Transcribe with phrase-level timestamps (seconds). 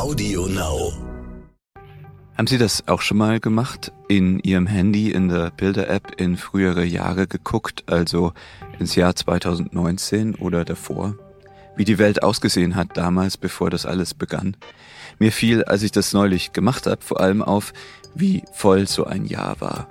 [0.00, 0.94] Audio Now.
[2.34, 3.92] Haben Sie das auch schon mal gemacht?
[4.08, 8.32] In Ihrem Handy in der Bilder-App in frühere Jahre geguckt, also
[8.78, 11.16] ins Jahr 2019 oder davor?
[11.76, 14.56] Wie die Welt ausgesehen hat damals, bevor das alles begann?
[15.18, 17.74] Mir fiel, als ich das neulich gemacht habe, vor allem auf,
[18.14, 19.86] wie voll so ein Jahr war.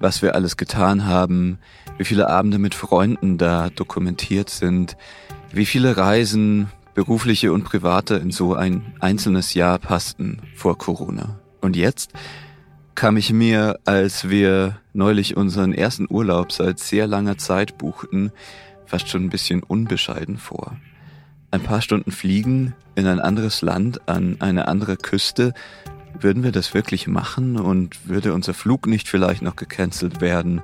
[0.00, 1.60] Was wir alles getan haben,
[1.96, 4.96] wie viele Abende mit Freunden da dokumentiert sind,
[5.52, 11.40] wie viele Reisen, berufliche und private, in so ein einzelnes Jahr passten vor Corona.
[11.60, 12.12] Und jetzt
[12.94, 18.30] kam ich mir, als wir neulich unseren ersten Urlaub seit sehr langer Zeit buchten,
[18.86, 20.76] fast schon ein bisschen unbescheiden vor.
[21.50, 25.54] Ein paar Stunden fliegen in ein anderes Land, an eine andere Küste,
[26.20, 30.62] würden wir das wirklich machen und würde unser Flug nicht vielleicht noch gecancelt werden?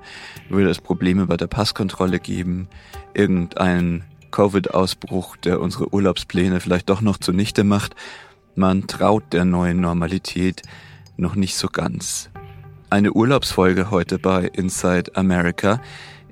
[0.49, 2.69] Würde es Probleme bei der Passkontrolle geben?
[3.15, 7.95] Irgendein Covid-Ausbruch, der unsere Urlaubspläne vielleicht doch noch zunichte macht?
[8.55, 10.63] Man traut der neuen Normalität
[11.17, 12.31] noch nicht so ganz.
[12.89, 15.81] Eine Urlaubsfolge heute bei Inside America.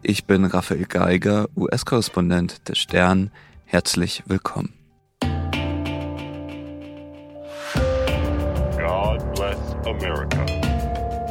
[0.02, 3.30] Ich bin Raphael Geiger, US-Korrespondent des Stern.
[3.64, 4.72] Herzlich willkommen.
[8.76, 10.46] God bless America.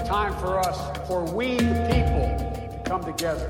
[0.06, 2.38] Time for us, for we the people,
[2.72, 3.50] to come together.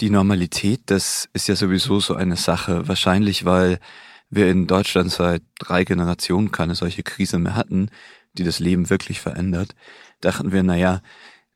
[0.00, 2.86] Die Normalität, das ist ja sowieso so eine Sache.
[2.86, 3.78] Wahrscheinlich, weil
[4.28, 7.88] wir in Deutschland seit drei Generationen keine solche Krise mehr hatten,
[8.34, 9.74] die das Leben wirklich verändert,
[10.20, 11.00] dachten wir, naja,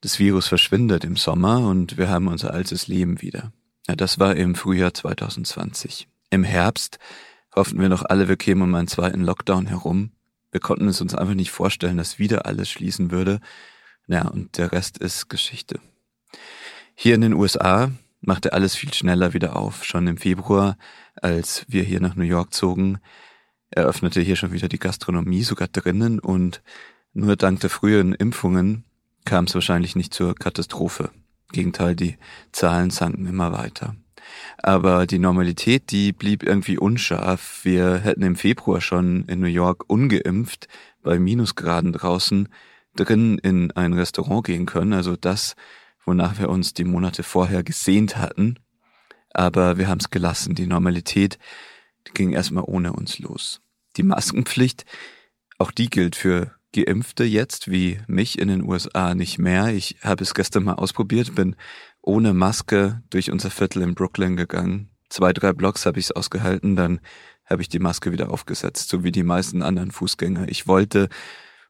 [0.00, 3.52] das Virus verschwindet im Sommer und wir haben unser altes Leben wieder.
[3.86, 6.08] Ja, das war im Frühjahr 2020.
[6.30, 6.98] Im Herbst
[7.54, 10.12] hofften wir noch alle, wir kämen um einen zweiten Lockdown herum.
[10.50, 13.40] Wir konnten es uns einfach nicht vorstellen, dass wieder alles schließen würde.
[14.06, 15.78] Ja, und der Rest ist Geschichte.
[16.94, 19.84] Hier in den USA machte alles viel schneller wieder auf.
[19.84, 20.76] Schon im Februar,
[21.20, 22.98] als wir hier nach New York zogen,
[23.70, 26.62] eröffnete hier schon wieder die Gastronomie, sogar drinnen, und
[27.12, 28.84] nur dank der früheren Impfungen
[29.24, 31.10] kam es wahrscheinlich nicht zur Katastrophe.
[31.52, 32.16] Gegenteil, die
[32.52, 33.96] Zahlen sanken immer weiter.
[34.58, 37.60] Aber die Normalität, die blieb irgendwie unscharf.
[37.64, 40.68] Wir hätten im Februar schon in New York ungeimpft
[41.02, 42.48] bei Minusgraden draußen
[42.96, 44.92] drinnen in ein Restaurant gehen können.
[44.92, 45.54] Also das,
[46.04, 48.58] wonach wir uns die Monate vorher gesehnt hatten.
[49.32, 50.54] Aber wir haben es gelassen.
[50.54, 51.38] Die Normalität
[52.14, 53.60] ging erstmal ohne uns los.
[53.96, 54.84] Die Maskenpflicht,
[55.58, 59.68] auch die gilt für Geimpfte jetzt wie mich in den USA nicht mehr.
[59.68, 61.56] Ich habe es gestern mal ausprobiert, bin
[62.00, 64.90] ohne Maske durch unser Viertel in Brooklyn gegangen.
[65.08, 67.00] Zwei, drei Blocks habe ich es ausgehalten, dann
[67.44, 70.48] habe ich die Maske wieder aufgesetzt, so wie die meisten anderen Fußgänger.
[70.48, 71.08] Ich wollte,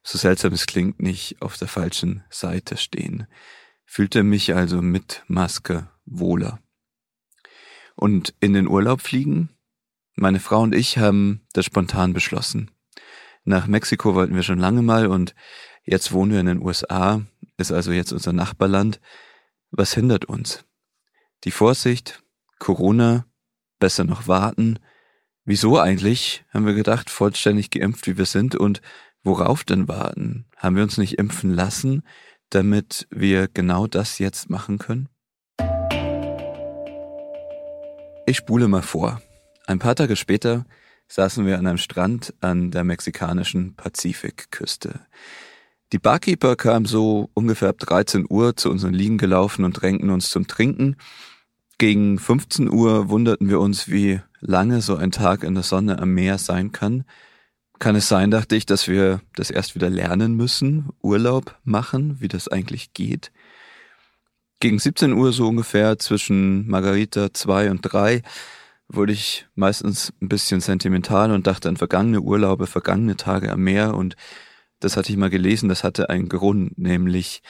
[0.03, 3.27] so seltsam es klingt, nicht auf der falschen Seite stehen.
[3.93, 6.61] Fühlte mich also mit Maske wohler.
[7.97, 9.49] Und in den Urlaub fliegen?
[10.15, 12.71] Meine Frau und ich haben das spontan beschlossen.
[13.43, 15.35] Nach Mexiko wollten wir schon lange mal und
[15.83, 17.23] jetzt wohnen wir in den USA,
[17.57, 19.01] ist also jetzt unser Nachbarland.
[19.73, 20.65] Was hindert uns?
[21.43, 22.23] Die Vorsicht,
[22.61, 23.27] Corona,
[23.81, 24.79] besser noch warten.
[25.45, 28.83] Wieso eigentlich, haben wir gedacht, vollständig geimpft wie wir sind und
[29.25, 30.47] worauf denn warten?
[30.57, 32.05] Haben wir uns nicht impfen lassen,
[32.51, 35.09] damit wir genau das jetzt machen können?
[38.27, 39.21] Ich spule mal vor.
[39.67, 40.67] Ein paar Tage später
[41.09, 45.01] saßen wir an einem Strand an der mexikanischen Pazifikküste.
[45.93, 50.31] Die Barkeeper kamen so ungefähr ab 13 Uhr zu unseren Liegen gelaufen und drängten uns
[50.31, 50.97] zum Trinken.
[51.79, 56.15] Gegen 15 Uhr wunderten wir uns, wie lange so ein Tag in der Sonne am
[56.15, 57.05] Meer sein kann.
[57.81, 62.29] Kann es sein, dachte ich, dass wir das erst wieder lernen müssen, Urlaub machen, wie
[62.29, 63.33] das eigentlich geht.
[64.61, 68.21] Gegen 17 Uhr so ungefähr zwischen Margarita 2 und 3
[68.87, 73.95] wurde ich meistens ein bisschen sentimental und dachte an vergangene Urlaube, vergangene Tage am Meer
[73.95, 74.15] und
[74.81, 77.43] das hatte ich mal gelesen, das hatte einen Grund, nämlich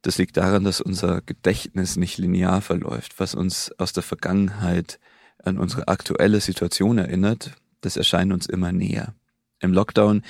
[0.00, 4.98] das liegt daran, dass unser Gedächtnis nicht linear verläuft, was uns aus der Vergangenheit
[5.42, 9.14] an unsere aktuelle Situation erinnert, das erscheint uns immer näher.
[9.60, 10.22] Im Lockdown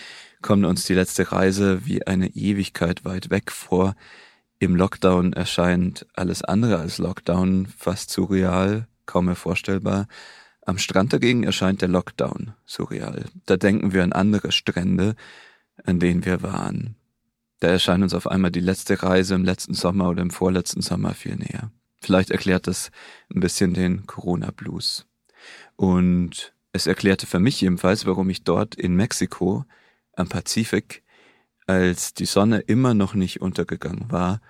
[0.42, 3.94] kommt uns die letzte Reise wie eine Ewigkeit weit weg vor.
[4.58, 10.06] Im Lockdown erscheint alles andere als Lockdown fast surreal, kaum mehr vorstellbar.
[10.62, 13.24] Am Strand dagegen erscheint der Lockdown surreal.
[13.46, 15.14] Da denken wir an andere Strände,
[15.84, 16.96] an denen wir waren.
[17.60, 21.14] Da erscheint uns auf einmal die letzte Reise im letzten Sommer oder im vorletzten Sommer
[21.14, 21.70] viel näher.
[22.00, 22.90] Vielleicht erklärt das
[23.34, 25.06] ein bisschen den Corona-Blues.
[25.76, 29.64] Und es erklärte für mich jedenfalls, warum ich dort in Mexiko
[30.16, 31.04] am Pazifik,
[31.68, 34.40] als die Sonne immer noch nicht untergegangen war,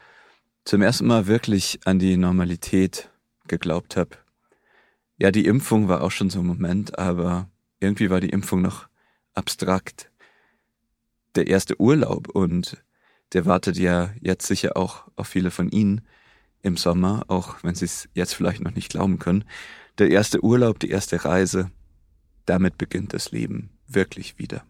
[0.65, 3.11] zum ersten Mal wirklich an die Normalität
[3.47, 4.17] geglaubt habe.
[5.19, 8.89] Ja, die Impfung war auch schon so ein Moment, aber irgendwie war die Impfung noch
[9.35, 10.11] abstrakt.
[11.35, 12.83] Der erste Urlaub und
[13.35, 16.01] der wartet ja jetzt sicher auch auf viele von Ihnen
[16.63, 19.45] im Sommer, auch wenn Sie es jetzt vielleicht noch nicht glauben können.
[19.99, 21.71] Der erste Urlaub, die erste Reise,
[22.47, 24.65] damit beginnt das Leben wirklich wieder.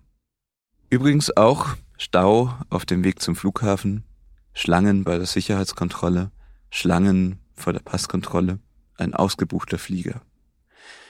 [0.91, 4.05] Übrigens auch Stau auf dem Weg zum Flughafen,
[4.53, 6.31] Schlangen bei der Sicherheitskontrolle,
[6.71, 8.59] Schlangen vor der Passkontrolle,
[8.97, 10.23] ein ausgebuchter Flieger.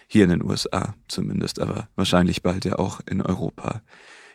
[0.06, 3.82] Hier in den USA zumindest, aber wahrscheinlich bald ja auch in Europa.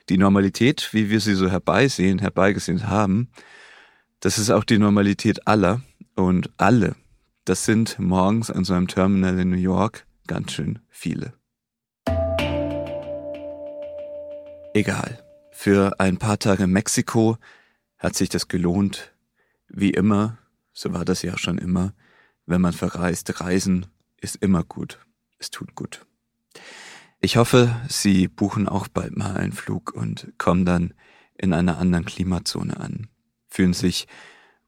[0.10, 3.30] Die Normalität, wie wir sie so herbeisehen, herbeigesehen haben,
[4.20, 5.82] das ist auch die Normalität aller
[6.16, 6.96] und alle.
[7.46, 11.39] Das sind morgens an so einem Terminal in New York ganz schön viele.
[14.80, 15.22] Egal.
[15.52, 17.38] Für ein paar Tage Mexiko
[17.98, 19.14] hat sich das gelohnt.
[19.68, 20.38] Wie immer,
[20.72, 21.92] so war das ja schon immer,
[22.46, 23.88] wenn man verreist, reisen
[24.22, 24.98] ist immer gut.
[25.38, 26.06] Es tut gut.
[27.20, 30.94] Ich hoffe, Sie buchen auch bald mal einen Flug und kommen dann
[31.38, 33.10] in einer anderen Klimazone an.
[33.50, 34.08] Fühlen sich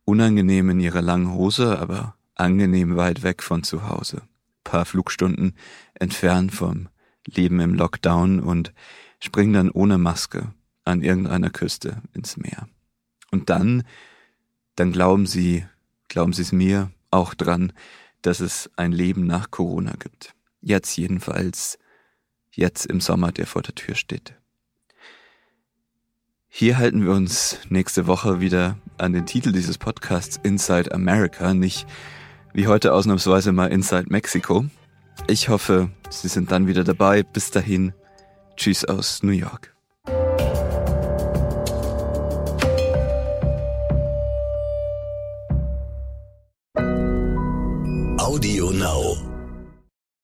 [0.04, 4.24] unangenehm in ihrer langen Hose, aber angenehm weit weg von zu Hause.
[4.66, 5.56] Paar Flugstunden
[5.94, 6.90] entfernt vom
[7.25, 8.74] Leben im Lockdown und
[9.21, 10.53] springen dann ohne Maske
[10.83, 12.68] an irgendeiner Küste ins Meer.
[13.31, 13.83] Und dann,
[14.75, 15.65] dann glauben sie,
[16.09, 17.71] glauben sie es mir auch dran,
[18.21, 20.33] dass es ein Leben nach Corona gibt.
[20.59, 21.79] Jetzt jedenfalls,
[22.51, 24.35] jetzt im Sommer, der vor der Tür steht.
[26.47, 31.88] Hier halten wir uns nächste Woche wieder an den Titel dieses Podcasts Inside America, nicht
[32.53, 34.65] wie heute ausnahmsweise mal Inside Mexico.
[35.27, 37.23] Ich hoffe, Sie sind dann wieder dabei.
[37.23, 37.94] Bis dahin,
[38.62, 39.74] tschüss aus New York.
[48.19, 49.31] Audio Now.